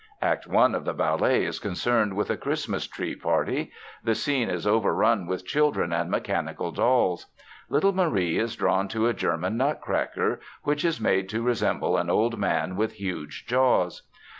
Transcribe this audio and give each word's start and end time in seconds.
Act 0.23 0.47
I 0.51 0.65
of 0.73 0.83
the 0.83 0.95
ballet 0.95 1.45
is 1.45 1.59
concerned 1.59 2.15
with 2.15 2.31
a 2.31 2.35
Christmas 2.35 2.87
Tree 2.87 3.15
party. 3.15 3.71
The 4.03 4.15
scene 4.15 4.49
is 4.49 4.65
overrun 4.65 5.27
with 5.27 5.45
children 5.45 5.93
and 5.93 6.09
mechanical 6.09 6.71
dolls. 6.71 7.27
Little 7.69 7.93
Marie 7.93 8.39
is 8.39 8.55
drawn 8.55 8.87
to 8.87 9.05
a 9.05 9.13
German 9.13 9.57
Nutcracker, 9.57 10.39
which 10.63 10.83
is 10.83 10.99
made 10.99 11.29
to 11.29 11.43
resemble 11.43 11.97
an 11.97 12.09
old 12.09 12.39
man 12.39 12.75
with 12.75 12.93
huge 12.93 13.45
jaws. 13.45 14.01